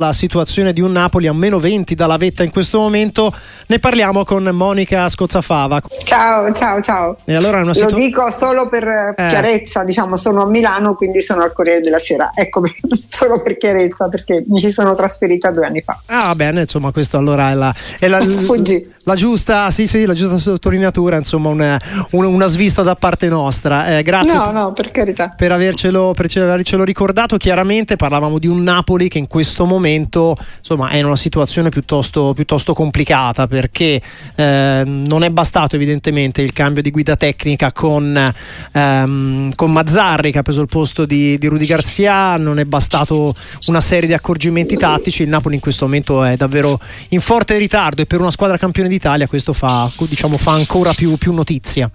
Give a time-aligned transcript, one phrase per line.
[0.00, 3.34] la situazione di un Napoli a meno 20 dalla vetta in questo momento.
[3.66, 5.82] Ne parliamo con Monica Scozzafava.
[6.04, 7.16] Ciao, ciao, ciao.
[7.24, 9.14] E allora Lo situ- dico solo per eh.
[9.16, 12.30] chiarezza, diciamo, sono a Milano, quindi sono al Corriere della Sera.
[12.32, 12.62] Ecco,
[13.08, 16.00] solo per chiarezza, perché mi ci sono trasferita due anni fa.
[16.06, 18.20] Ah, bene, insomma, questo allora è la, è la,
[19.02, 21.80] la giusta, sì, sì, la giusta sottolineatura, insomma, una,
[22.12, 23.98] una, una svista da parte nostra.
[23.98, 24.34] Eh, grazie.
[24.34, 25.34] No, no, per carità.
[25.36, 30.36] Per avercelo, per avercelo ricordato, chiaramente parlavamo di un Napoli che in questo momento momento
[30.58, 34.00] insomma, è in una situazione piuttosto, piuttosto complicata perché
[34.36, 38.34] eh, non è bastato evidentemente il cambio di guida tecnica con,
[38.72, 43.34] ehm, con Mazzarri che ha preso il posto di, di Rudy Garcia, non è bastato
[43.66, 48.02] una serie di accorgimenti tattici, il Napoli in questo momento è davvero in forte ritardo
[48.02, 51.90] e per una squadra campione d'Italia questo fa, diciamo, fa ancora più, più notizia.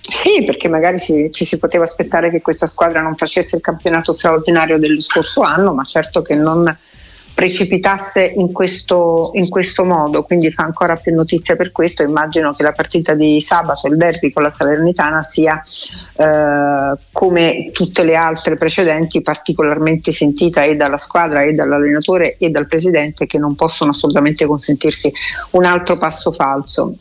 [0.00, 4.12] Sì, perché magari ci, ci, si poteva aspettare che questa squadra non facesse il campionato
[4.12, 6.76] straordinario dello scorso anno, ma certo che non
[7.36, 12.02] precipitasse in questo, in questo, modo, quindi fa ancora più notizia per questo.
[12.02, 15.62] Immagino che la partita di sabato, il derby con la Salernitana, sia
[16.16, 22.66] eh, come tutte le altre precedenti particolarmente sentita e dalla squadra e dall'allenatore e dal
[22.66, 25.12] presidente che non possono assolutamente consentirsi
[25.50, 26.96] un altro passo falso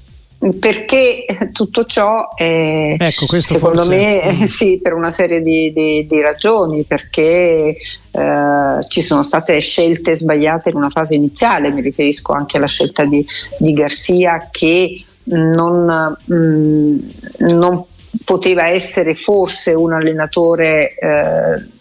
[0.59, 4.36] perché tutto ciò è ecco, secondo forse...
[4.38, 7.75] me sì per una serie di, di, di ragioni perché
[8.11, 11.72] eh, ci sono state scelte sbagliate in una fase iniziale.
[11.72, 13.25] Mi riferisco anche alla scelta di,
[13.58, 16.97] di Garcia che non, mh, mm,
[17.39, 17.86] non,
[18.23, 21.75] poteva essere forse un allenatore eh,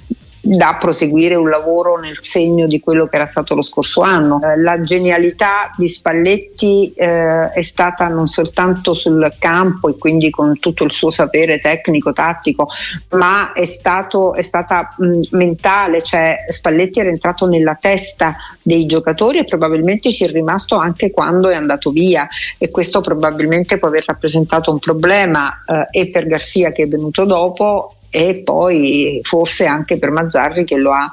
[0.46, 4.40] da proseguire un lavoro nel segno di quello che era stato lo scorso anno.
[4.42, 10.58] Eh, la genialità di Spalletti eh, è stata non soltanto sul campo e quindi con
[10.58, 12.68] tutto il suo sapere tecnico, tattico,
[13.10, 19.38] ma è, stato, è stata mh, mentale, cioè Spalletti era entrato nella testa dei giocatori
[19.38, 24.04] e probabilmente ci è rimasto anche quando è andato via e questo probabilmente può aver
[24.06, 29.98] rappresentato un problema eh, e per Garcia che è venuto dopo e poi forse anche
[29.98, 31.10] per Mazzarri che, ha,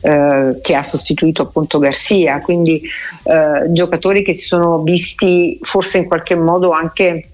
[0.00, 2.82] eh, che ha sostituito appunto Garcia, quindi
[3.22, 7.28] eh, giocatori che si sono visti forse in qualche modo anche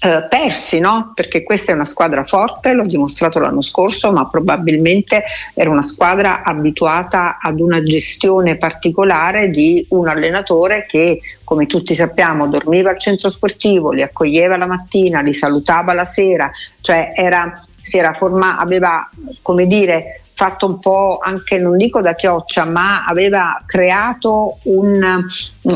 [0.00, 1.12] eh, persi, no?
[1.14, 6.42] perché questa è una squadra forte, l'ho dimostrato l'anno scorso, ma probabilmente era una squadra
[6.42, 13.28] abituata ad una gestione particolare di un allenatore che, come tutti sappiamo, dormiva al centro
[13.28, 17.52] sportivo, li accoglieva la mattina, li salutava la sera, cioè era,
[17.84, 19.06] si era forma, aveva
[19.42, 25.22] come dire, fatto un po' anche, non dico da chioccia, ma aveva creato un,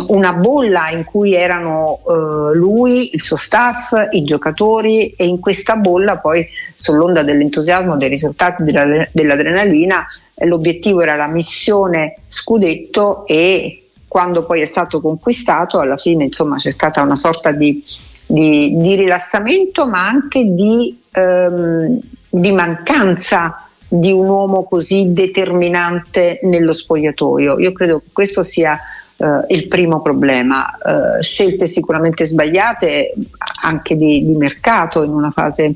[0.09, 5.77] una bolla in cui erano eh, lui, il suo staff, i giocatori e in questa
[5.77, 10.07] bolla poi sull'onda dell'entusiasmo dei risultati della, dell'adrenalina
[10.47, 16.71] l'obiettivo era la missione scudetto e quando poi è stato conquistato alla fine insomma c'è
[16.71, 17.83] stata una sorta di,
[18.29, 26.75] di, di rilassamento ma anche di, ehm, di mancanza di un uomo così determinante nello
[26.75, 27.59] spogliatoio.
[27.59, 28.79] Io credo che questo sia
[29.19, 30.71] Uh, il primo problema.
[30.81, 33.15] Uh, scelte sicuramente sbagliate
[33.63, 35.75] anche di, di, mercato in una fase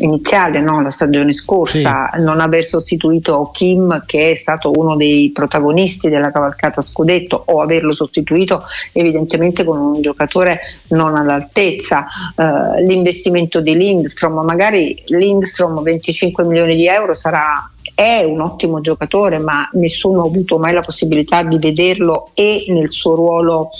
[0.00, 0.82] iniziale, no?
[0.82, 2.20] la stagione scorsa, sì.
[2.20, 7.94] non aver sostituito Kim che è stato uno dei protagonisti della cavalcata scudetto o averlo
[7.94, 12.04] sostituito evidentemente con un giocatore non all'altezza,
[12.36, 19.38] uh, l'investimento di Lindstrom, magari Lindstrom 25 milioni di euro sarà è un ottimo giocatore,
[19.38, 23.70] ma nessuno ha avuto mai la possibilità di vederlo e nel suo ruolo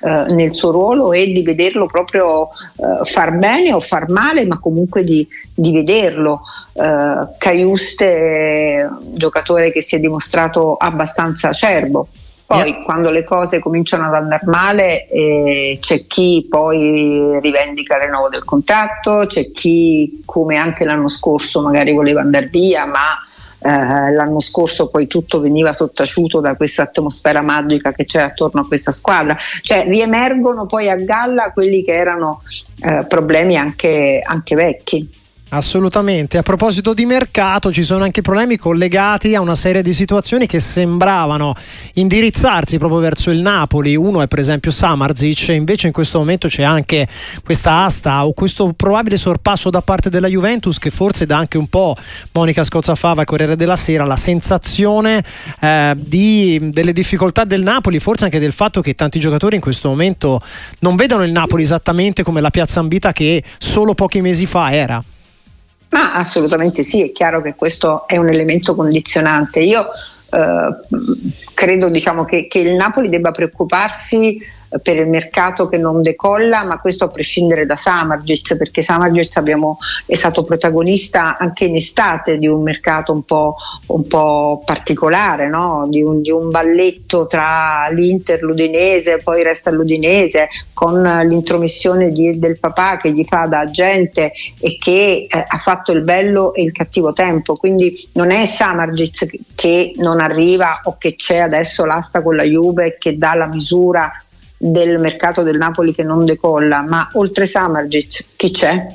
[0.00, 4.58] Uh, nel suo ruolo e di vederlo proprio uh, far bene o far male, ma
[4.58, 6.40] comunque di, di vederlo.
[6.72, 12.08] Uh, Caiuste giocatore che si è dimostrato abbastanza acerbo.
[12.46, 12.82] Poi yeah.
[12.82, 18.46] quando le cose cominciano ad andare male eh, c'è chi poi rivendica il rinnovo del
[18.46, 23.18] contratto, c'è chi come anche l'anno scorso magari voleva andare via, ma
[23.62, 28.66] eh, l'anno scorso poi tutto veniva sottaciuto da questa atmosfera magica che c'è attorno a
[28.66, 32.42] questa squadra, cioè riemergono poi a galla quelli che erano
[32.82, 35.18] eh, problemi anche, anche vecchi.
[35.52, 40.46] Assolutamente, a proposito di mercato ci sono anche problemi collegati a una serie di situazioni
[40.46, 41.54] che sembravano
[41.94, 46.62] indirizzarsi proprio verso il Napoli, uno è per esempio Samarzic, invece in questo momento c'è
[46.62, 47.08] anche
[47.42, 51.66] questa asta o questo probabile sorpasso da parte della Juventus che forse dà anche un
[51.66, 51.96] po'
[52.30, 55.20] Monica Scozzafava, Corriere della Sera, la sensazione
[55.60, 59.88] eh, di, delle difficoltà del Napoli, forse anche del fatto che tanti giocatori in questo
[59.88, 60.40] momento
[60.78, 65.02] non vedono il Napoli esattamente come la piazza ambita che solo pochi mesi fa era.
[65.90, 69.60] Ma assolutamente sì, è chiaro che questo è un elemento condizionante.
[69.60, 69.86] Io
[70.30, 70.98] eh,
[71.52, 74.40] credo diciamo, che, che il Napoli debba preoccuparsi
[74.82, 79.78] per il mercato che non decolla, ma questo a prescindere da Samargic, perché Samargic abbiamo,
[80.06, 83.56] è stato protagonista anche in estate di un mercato un po',
[83.86, 85.86] un po particolare, no?
[85.88, 92.58] di, un, di, un, balletto tra l'Inter, l'Udinese, poi resta l'Udinese, con l'intromissione di, del
[92.58, 96.72] papà che gli fa da agente e che eh, ha fatto il bello e il
[96.72, 97.54] cattivo tempo.
[97.54, 102.96] Quindi non è Samargic che non arriva o che c'è adesso l'asta con la Juve
[102.98, 104.12] che dà la misura
[104.62, 108.94] del mercato del Napoli che non decolla, ma oltre Samargic chi c'è?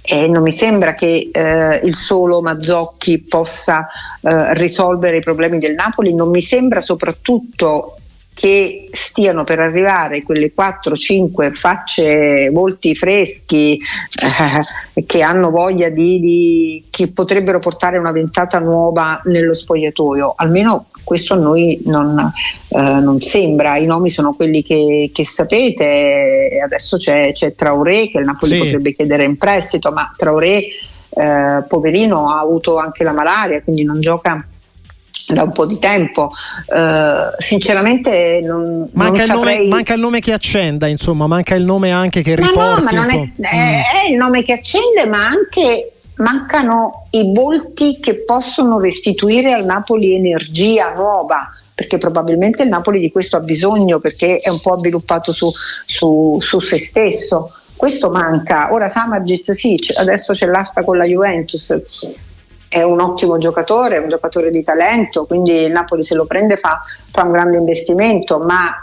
[0.00, 3.86] E non mi sembra che eh, il solo Mazzocchi possa
[4.22, 7.98] eh, risolvere i problemi del Napoli, non mi sembra soprattutto
[8.34, 16.84] che stiano per arrivare quelle 4-5 facce, volti freschi eh, che hanno voglia di, di,
[16.90, 20.32] che potrebbero portare una ventata nuova nello spogliatoio.
[20.36, 22.32] Almeno questo a noi non,
[22.68, 28.18] eh, non sembra, i nomi sono quelli che, che sapete, adesso c'è, c'è, Traoré che
[28.18, 28.58] il Napoli sì.
[28.58, 30.64] potrebbe chiedere in prestito, ma Traoré
[31.10, 34.46] eh, poverino ha avuto anche la malaria, quindi non gioca
[35.28, 36.32] da un po' di tempo.
[36.66, 41.64] Uh, sinceramente non, manca, non il nome, manca, il nome, che accenda, insomma, manca il
[41.64, 42.82] nome anche che riporti.
[42.82, 47.98] Ma no, ma è, è, è, il nome che accende, ma anche mancano i volti
[48.00, 53.98] che possono restituire al Napoli energia nuova perché probabilmente il Napoli di questo ha bisogno
[53.98, 55.50] perché è un po' avviluppato su,
[55.86, 57.52] su, su se stesso.
[57.74, 58.72] Questo manca.
[58.72, 61.74] Ora Samargic sì, adesso c'è l'asta con la Juventus,
[62.72, 66.56] è un ottimo giocatore, è un giocatore di talento, quindi il Napoli se lo prende
[66.56, 66.80] fa,
[67.10, 68.74] fa un grande investimento, ma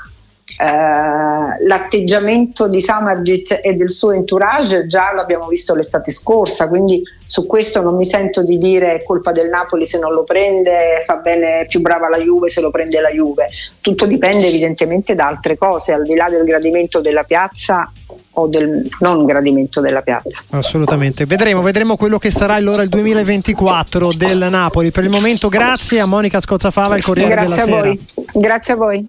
[0.59, 7.47] eh, l'atteggiamento di Samardzic e del suo entourage già l'abbiamo visto l'estate scorsa, quindi su
[7.47, 11.15] questo non mi sento di dire è colpa del Napoli se non lo prende, fa
[11.15, 13.49] bene, più brava la Juve se lo prende la Juve.
[13.81, 17.91] Tutto dipende evidentemente da altre cose, al di là del gradimento della piazza
[18.33, 20.43] o del non gradimento della piazza.
[20.51, 24.91] Assolutamente, vedremo, vedremo quello che sarà allora il 2024 del Napoli.
[24.91, 27.95] Per il momento grazie a Monica Scozzafava, il Corriere grazie della Sera.
[28.33, 29.07] Grazie a voi.